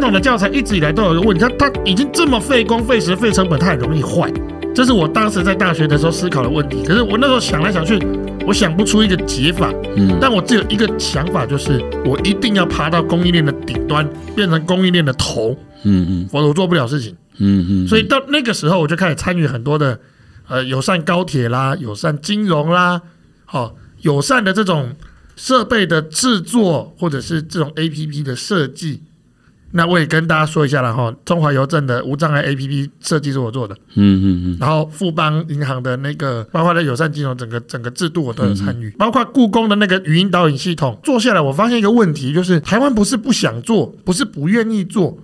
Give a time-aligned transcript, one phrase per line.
[0.00, 4.32] 统的教材一直以来都有一个问题，它它已经这么费工费时费成本，它很容易坏。
[4.74, 6.82] 这是我当时在大学的时候思考的问题。
[6.82, 7.98] 可是我那时候想来想去，
[8.46, 9.70] 我想不出一个解法。
[9.96, 15.54] 嗯，但我只有一个想法，就是我一定要爬到供应链的顶端，变成供应链的头。
[15.84, 17.14] 嗯嗯，否则我做不了事情。
[17.38, 20.00] 嗯嗯，所以到那个时候，我就开始参与很多的
[20.48, 23.02] 呃友善高铁啦、友善金融啦、
[23.44, 24.94] 好、哦、友善的这种
[25.36, 29.02] 设备的制作，或者是这种 APP 的设计。
[29.74, 45.16] 那我也跟大家说一下了哈，中华邮政的无障碍 APP 设计是我做的，嗯嗯嗯，然后富邦银行的那个，包括的友善金融整个整个制度我都有参与，包括故宫的那个语音导引系统，做下来我发现一个问题，就是台湾不是不想做，不是不愿意做，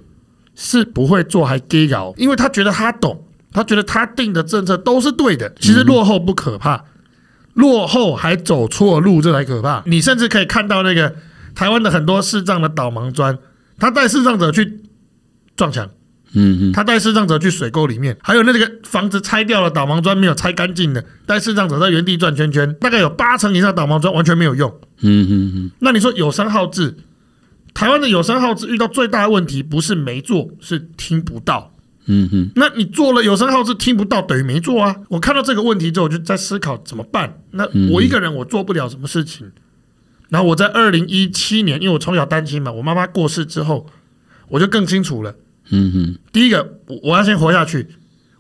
[0.55, 6.83] 是不会做还给搞，因为他觉得他懂，他觉得他定的政策都是对的，其实落后不可怕，
[7.53, 11.15] 落后还走错路这才可怕，你甚至可以看到那个
[11.55, 13.39] 台湾的很多视障的导盲砖。
[13.79, 14.81] 他带视障者去
[15.57, 15.89] 撞墙，
[16.35, 24.69] 嗯嗯，他带视障者去水沟里面，还有那个房子拆掉了，导盲砖没有拆干净的，带视障者在原地转圈圈，大概有八成以上导盲砖完全没有用，
[25.01, 25.71] 嗯嗯嗯。
[25.79, 26.97] 那你说有声号字，
[27.73, 31.73] 台湾的有声号字遇到最大的问题不是没做，是听不到，
[32.07, 32.51] 嗯嗯。
[32.57, 34.97] 那你做了有声号志听不到，等于没做啊。
[35.09, 37.43] 我看到这个问题之后，我就在思考怎么办。
[37.53, 39.51] 那我一个人我做不了什么事情。
[40.29, 43.87] 然后我在二零一七年，因为我从小单亲嘛，我妈妈过世之后，
[44.49, 45.35] 我就更清楚了。
[45.71, 47.87] 嗯哼，第一个我要先活下去，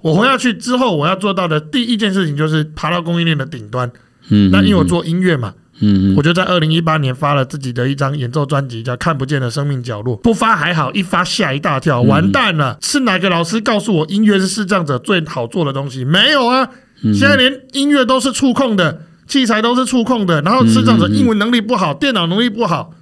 [0.00, 3.90] 我活下去之后，我要做到的第一件事情就是爬到供应链的顶端。
[4.30, 10.14] 嗯，那因为我做音乐嘛，嗯，我就在二零一八年发了自己的一张演奏专辑，叫《看不见的生命角落》。
[10.20, 12.76] 不发还好，一发吓一大跳，完蛋了！
[12.82, 16.04] 是哪个老师告诉我音乐是视障者最好做的东西？
[16.04, 16.68] 没有啊，
[17.02, 19.02] 现在连音乐都是触控的。
[19.28, 22.92] 器材都是触控的，然后视障者英文能力不好，嗯、电脑能力不好，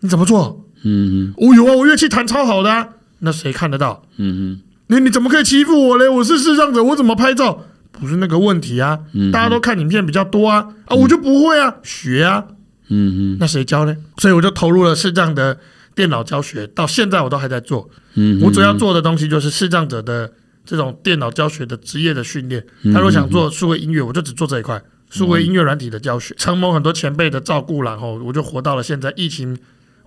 [0.00, 0.64] 你怎么做？
[0.84, 2.88] 嗯嗯，我有啊，我乐器弹超好的，啊，
[3.20, 4.02] 那谁看得到？
[4.18, 6.08] 嗯嗯，你你怎么可以欺负我嘞？
[6.08, 7.64] 我是视障者，我怎么拍照？
[7.90, 12.44] 不是那个问题啊，嗯、大家都看影片比较多啊，啊，我就不会啊，学啊，
[12.88, 13.96] 嗯嗯，那谁教呢？
[14.18, 15.58] 所以我就投入了视障的
[15.94, 17.88] 电脑教学，到现在我都还在做。
[18.14, 20.30] 嗯，我主要做的东西就是视障者的
[20.66, 22.62] 这种电脑教学的职业的训练。
[22.92, 24.80] 他如果想做数位音乐，我就只做这一块。
[25.10, 29.12] 数位音乐软体的教学，承蒙很多前辈的照顾，然后我就活到了现在。
[29.16, 29.56] 疫情，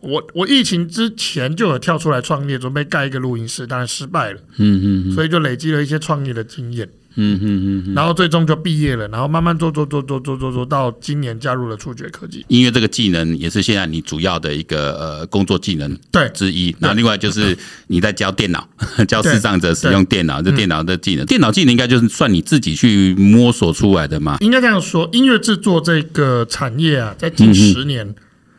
[0.02, 4.40] 我我疫情之前就有跳出来创业，准备盖一个录音室，当然失败了。
[4.58, 6.90] 嗯嗯，所以就累积了一些创业的经验。
[7.16, 12.46] 嗯嗯嗯，然后最终就毕业了，然后慢慢做做做做做做做到今年加入了触觉科技。
[12.48, 16.76] 音乐这个技能也是现在你主要的一个呃工作技能对之一。
[16.80, 18.68] 那另外就是你在教电脑，
[19.08, 24.38] 教视障者使用电脑，这电脑的技能，电脑技能应该就是算你自己去摸索出来的嘛？
[24.40, 28.16] 应该这样说，音乐制作这个产业啊，在近十年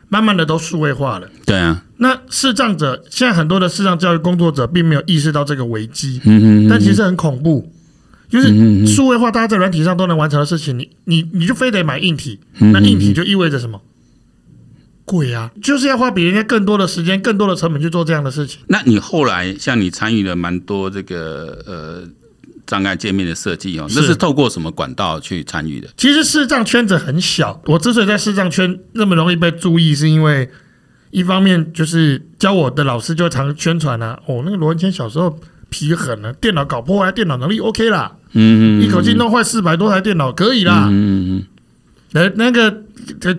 [0.09, 1.27] 慢慢的都数位化了。
[1.45, 7.71] 对啊，那视障者现在很多的视障教育工作者并没有意识到这个危机，嗯嗯，但其实很恐怖。
[8.31, 13.79] 就是数位化，大家在软体上都能完成的事情，你你你就非得买硬体，那硬体就意味着什么？
[15.03, 15.51] 贵啊！
[15.61, 18.61] 就是要花比人家更多的时间、更多的成本去做这样的事情。
[18.67, 22.03] 那你后来像你参与了蛮多这个呃
[22.65, 25.89] 障碍界面的设计哦，那是透过什么管道去参与的？
[25.97, 30.49] 其实视障圈子很小，我之所以在视障圈那么容易被注意，是因为
[31.09, 35.37] 一方面就是教我的老师就常宣传啊，哦，那个罗文谦小时候
[35.71, 38.11] 皮狠了，电脑搞破坏，电脑能力 OK 啦。
[38.33, 40.87] 嗯，嗯，一口气弄坏四百多台电脑可以啦。
[40.91, 41.45] 嗯嗯
[42.13, 42.83] 嗯，那个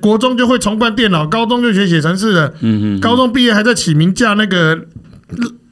[0.00, 2.48] 国中就会重办电脑，高中就学写程式的。
[2.60, 4.86] 嗯嗯，高中毕业还在起名架那个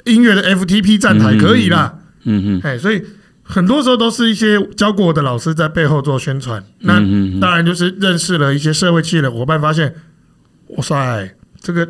[0.05, 1.99] 音乐的 FTP 站台可以啦。
[2.25, 3.03] 嗯嗯，哎，所以
[3.43, 6.63] 很多时候都是一些教过我的老师在背后做宣传。
[6.81, 7.01] 那
[7.41, 9.95] 当然就是认识了一些社会企业的伙伴，发现
[10.69, 11.89] 哇塞，这个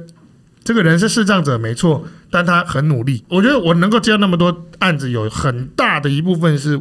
[0.62, 3.24] 这个人是视障者没错，但他很努力。
[3.28, 6.80] 我觉得我能够接到那么多案子，有很大的一部分是。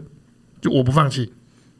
[0.61, 1.31] 就我不放弃，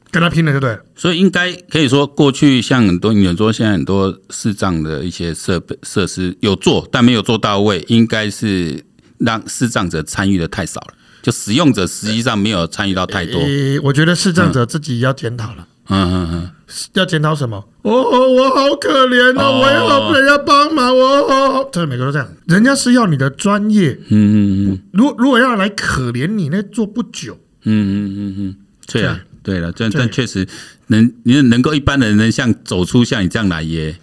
[0.10, 0.80] 跟他拼了就对了。
[0.95, 8.81] 所以应该可以说，过去像很多演说，现在很多视障的一些设备设施有做，但没有做到位，应该是
[9.18, 10.94] 让视障者参与的太少了。
[11.22, 13.38] 就使用者实际上没有参与到太多。
[13.42, 15.57] 欸，我觉得视障者自己要检讨了。
[15.60, 16.50] 嗯嗯嗯嗯，
[16.94, 17.57] 要检讨什么？
[17.81, 20.95] 哦，我好可怜哦，哦我要被人家帮忙。
[20.95, 23.97] 哦，这每个都这样，人家是要你的专业。
[24.09, 24.80] 嗯嗯嗯。
[24.94, 27.38] 如果如果要来可怜你，那做不久。
[27.63, 28.56] 嗯嗯嗯嗯。
[28.88, 30.47] 对啊，对了，但但确实
[30.88, 33.95] 能，你能够一般人能像走出像你这样来也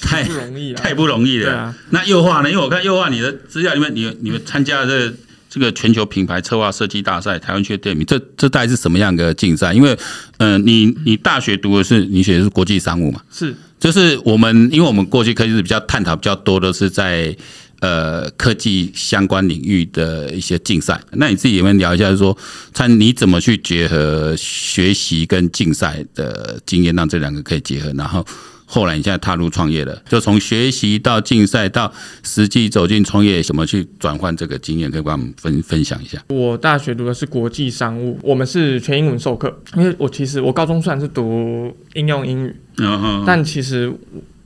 [0.00, 1.44] 太不容易了，太不容易了。
[1.44, 2.50] 对啊，那优化呢？
[2.50, 5.16] 因为我看优化你的资料里面，你你们参加的这
[5.48, 9.72] 这个全球品牌策划设计大赛，台湾区第二名，这这大概是什么样的竞赛？
[9.72, 9.96] 因为
[10.38, 13.22] 嗯、呃，你你大学读的是你学的是国际商务嘛？
[13.32, 17.34] 是，就是我们因为我们过去可以是比较探讨比较多的是在
[17.80, 21.00] 呃科技相关领域的一些竞赛。
[21.12, 22.36] 那你自己有没有聊一下，就是说
[22.72, 28.26] 看你怎么去结合学习跟竞赛的经验，让这两个可以结合，然后。
[28.70, 31.90] 后来你现在踏入创业了，就从学习到竞赛到
[32.22, 36.22] 实际走进创业，怎么去转换这个经验，可以帮我们分分享一下。
[36.28, 39.58] 我大学读的是国际商务，我们是全英文授课。
[39.74, 43.90] 因为我其实我高中虽然是读应用英语，嗯、但其实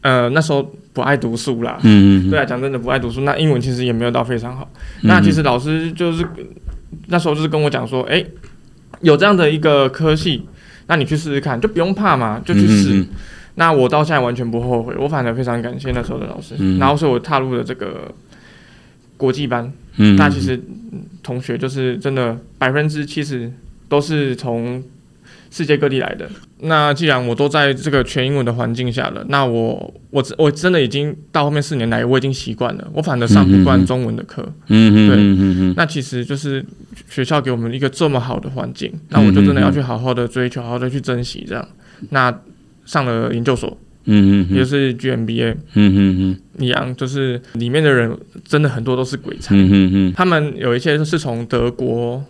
[0.03, 1.81] 呃那时候不爱读书啦。
[1.83, 2.31] 嗯嗯。
[2.31, 4.71] 对啊，讲真的不爱读书，那英文其实也没有到非常好。
[5.01, 6.25] 嗯、那其实老师就是
[7.09, 8.27] 那时候就是跟我讲说，哎、欸，
[9.01, 10.47] 有这样的一个科系，
[10.87, 13.01] 那你去试试看，就不用怕嘛，就去试。
[13.01, 13.09] 嗯
[13.55, 16.55] 那我到现在完全不后悔，我反而非常感谢那时候的老师。
[16.59, 18.11] 嗯、然后，所以我踏入了这个
[19.17, 19.71] 国际班。
[19.97, 20.59] 嗯，那其实
[21.23, 23.53] 同学就是真的百分之七十
[23.91, 24.83] 都是从
[25.51, 26.27] 世界各地来的。
[26.61, 32.89] 那既然我都在这个全英文的环境下了，那我我我真的已经到后面四年来，我已经习惯了。
[32.95, 34.51] 我反而上不惯中文的课。
[34.69, 35.17] 嗯，对。
[35.19, 36.65] 嗯嗯，那其实就是
[37.11, 41.69] 学校给我们一个这么好的环境，那我就真的要去好好的追求，好好的去珍惜这样。
[42.09, 42.35] 那。
[42.85, 52.25] 上了研究所，嗯嗯，也就是 GMBA，嗯嗯嗯，一样，就是里面的人真的很多都是鬼才，嗯嗯嗯，他们有一些是从德国、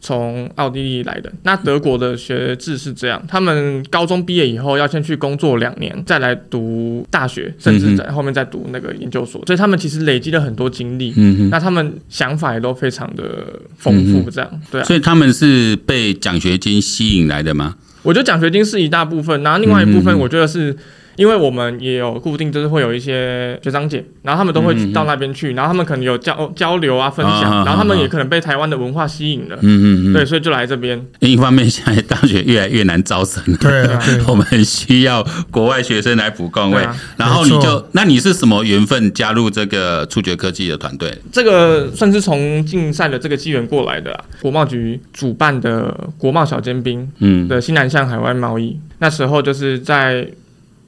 [0.00, 1.32] 从奥地利来的。
[1.44, 9.42] 那德国的学制是这样，他们高中毕业以后要先去工作两年，再来读大学，甚至在后面再读那个研究所。
[9.46, 14.84] 所以他们其实累积了很多经历，嗯嗯，那他们想法也都非常的丰富，这样，对啊。
[14.84, 17.76] 所以他们是被奖学金吸引来的吗？
[18.06, 20.72] 我觉得奖学金是一大部分，然后另外一部分，我觉得是
[21.16, 30.12] 因为我们也有固定，就是会有一些学长姐，然后他们都会到那边去，然后他们可能有交交流啊、分享，然后他们也可能被台湾的文化吸引了，嗯嗯嗯。
[30.12, 31.04] 对，所以就来这边。
[31.20, 33.88] 另一方面，现在大学越来越难招生，对，
[34.26, 36.86] 我们需要国外学生来补岗位。
[37.16, 41.12] 然后你就，那你是什么缘分加入这个触觉科技的团队？
[41.32, 50.28] 这个算是从竞赛的这个机缘过来的啦，国贸局主办的国贸小尖兵，嗯，的新南向海外贸易，那时候就是在。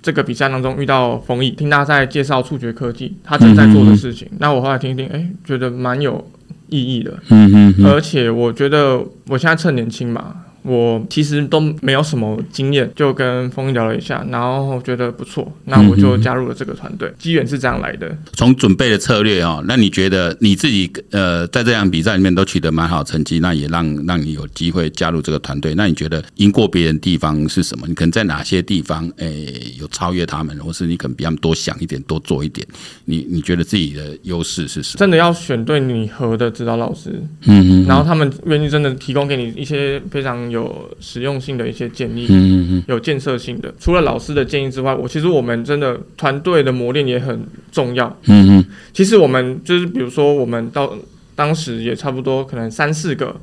[0.00, 4.28] 这个比赛当中遇到冯毅，听他在介绍触觉科技，他正在做的事情。
[4.38, 6.24] 那我后来听一听，哎，觉得蛮有
[6.68, 7.18] 意义的。
[7.30, 7.86] 嗯嗯。
[7.86, 10.34] 而且我觉得我现在趁年轻嘛。
[10.68, 17.10] 我其实都没有什么经验，就跟风聊了一下，然后觉得不错，那我就加入了这个团队。
[17.18, 18.14] 机缘是这样来的。
[18.34, 25.74] 从准备的策略哦，那你觉得你自己呃在这样比赛里面都取得蛮好成绩，那也让让你有机会加入这个团队。
[25.74, 27.86] 那你觉得赢过别人地方是什么？
[27.88, 32.66] 你可能在哪些地方诶有超越他们，或是你可能比他们多想一点，多做一点？
[33.06, 34.98] 你你觉得自己的优势是什么？
[34.98, 37.10] 真的要选对你和的指导老师，
[37.46, 40.57] 嗯嗯，然后他们愿意真的提供给你一些非常有。
[40.58, 43.72] 有实用性的一些建议，嗯嗯，有建设性的。
[43.78, 48.64] 除了老师的建议之外，我其实我们真的团队的磨练也很重要，嗯嗯。
[48.92, 50.92] 其实我们就是比如说，我们到
[51.36, 53.34] 当时也差不多可能三四个，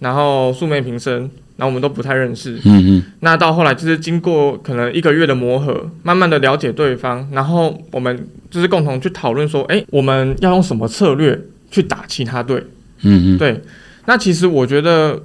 [0.00, 1.22] 然后素昧平生，
[1.56, 3.02] 然后我们都不太认识，嗯嗯。
[3.20, 11.40] 那到后来就是经过可能一个月的磨合，慢慢的了解对方，然后我们就是共同去讨论说，哎，我们要用什么策略
[11.70, 12.62] 去打其他队，
[13.02, 13.38] 嗯嗯。
[13.38, 13.60] 对，
[14.06, 15.22] 那其实我觉得。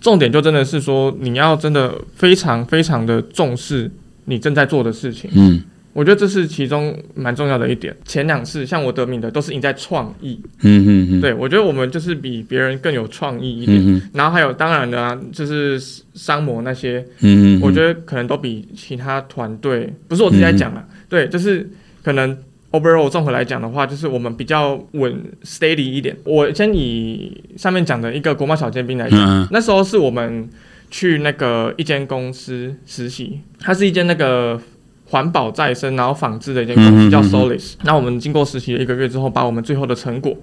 [0.00, 3.90] 重点就真的是说，你要真的非常非常的重视
[4.26, 5.30] 你正在做的事情。
[5.34, 5.62] 嗯，
[5.92, 7.96] 我觉得这是其中蛮重要的一点。
[8.04, 10.40] 前两次像我得名的都是赢在创意。
[10.62, 11.20] 嗯嗯嗯。
[11.20, 13.82] 对，我觉得我们就是比别人更有创意一点。
[13.86, 14.02] 嗯。
[14.12, 15.78] 然后还有当然的啊，就是
[16.14, 17.04] 商模那些。
[17.20, 17.60] 嗯嗯。
[17.60, 20.84] 我觉得可能都比其他团队，不是我自己在讲啊。
[20.88, 20.96] 嗯。
[21.08, 21.68] 对，就是
[22.02, 22.36] 可能。
[22.76, 26.16] Overall，综合来讲的话，就是我们比较稳 steady 一点。
[26.24, 30.48] 我先以上面讲的一个国贸小尖兵来讲，嗯、那时候是我们
[30.90, 34.60] 去那个一间公司实习，它是一间那个
[35.06, 37.74] 环保再生然后纺织的一间公司，嗯、叫 Solis。
[37.84, 40.36] 那我们经过实习了一个月之后，把我们最后的成果，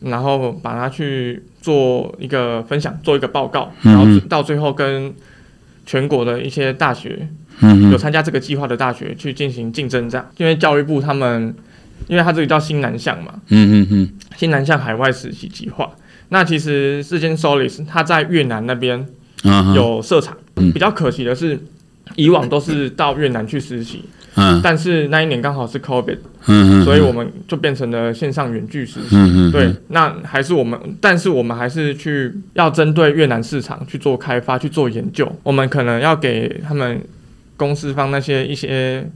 [0.00, 5.14] 然后把它去做一个分享，做一个报告，然后到最后跟
[5.86, 7.28] 全国的一些大学。
[7.60, 11.54] 嗯，有参加这个计划的大学去进行竞争，这样，因为教育部他们，
[12.08, 15.90] 因为他这个叫新南向嘛，嗯嗯嗯，新南向海外实习计划。
[16.30, 19.06] 那其实这间 Solis 他在越南那边
[19.74, 21.58] 有设厂，比较可惜的是，
[22.16, 24.02] 以往都是到越南去实习，
[24.34, 37.00] 嗯，但是那一年刚好是 COVID，嗯嗯，所以我们就变成了线上远距实习，嗯，对，那还是我们，但是我们还是去要针对越南市场去做开发，去做研究，我们可能要给他们。
[37.56, 39.08] 公司方那些一些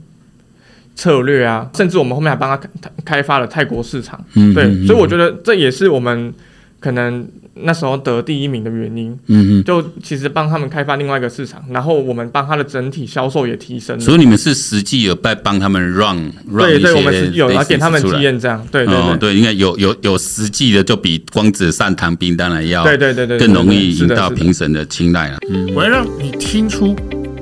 [0.95, 2.69] 策略啊，甚至我们后面还帮他开
[3.05, 6.33] 开发了泰国市场，嗯，对，所以我觉得这也是我们
[6.79, 7.27] 可能
[7.61, 14.01] 那时候得第一名的原因，嗯嗯，就其实帮他们开发另外一个市场，然后我们帮他的整体销售也提升了。
[14.01, 19.35] 所以你们是实际有在帮他们 run run 对对，我们是有要给他们体验这样，对对对，哦、对。
[19.35, 25.37] 应该有有有实际的，就比光子上糖冰当然要对对对对更容易赢到评审的青睐了。
[25.49, 26.95] 嗯，我要让你听出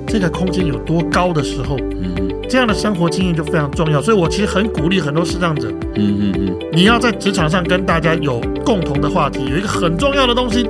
[0.07, 2.27] 这个空间有多高的时候，嗯。
[2.49, 10.65] 这样的生活经验就非常重要，所以我其实很鼓励很多视障者，嗯嗯嗯，你要在职场上跟大家有共同的话题，有一个很重要的东西，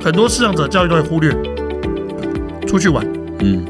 [0.00, 1.34] 很多视障者教育都会忽略，
[2.68, 3.04] 出去玩，
[3.40, 3.64] 嗯。